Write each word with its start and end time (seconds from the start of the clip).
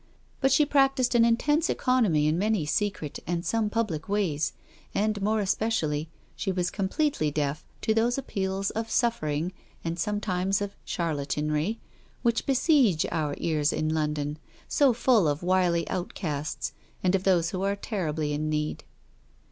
But 0.39 0.51
she 0.51 0.65
practised 0.65 1.13
an 1.13 1.23
intense 1.23 1.69
economy 1.69 2.25
in 2.25 2.39
many 2.39 2.65
secret 2.65 3.19
and 3.27 3.45
some 3.45 3.69
public 3.69 4.09
ways, 4.09 4.53
and, 4.95 5.21
more 5.21 5.39
especially, 5.41 6.09
she 6.35 6.51
was 6.51 6.71
completely 6.71 7.29
deaf 7.29 7.63
to 7.81 7.93
those 7.93 8.17
appeals 8.17 8.71
of 8.71 8.89
suffer 8.89 9.27
THE 9.27 9.31
LADY 9.31 9.53
AND 9.83 9.97
THE 9.97 10.11
BEGGAR. 10.11 10.19
347 10.21 10.21
ing, 10.41 10.47
and 10.55 10.57
sometimes 10.57 10.61
of 10.63 10.75
charlatanry, 10.91 11.79
which 12.23 12.47
besiege 12.47 13.05
our 13.11 13.35
ears 13.37 13.71
in 13.71 13.93
London, 13.93 14.39
so 14.67 14.91
full 14.91 15.27
of 15.27 15.43
wily 15.43 15.87
outcasts 15.87 16.73
and 17.03 17.13
of 17.13 17.23
those 17.23 17.51
who 17.51 17.61
are 17.61 17.75
terribly 17.75 18.33
in 18.33 18.49
need. 18.49 18.83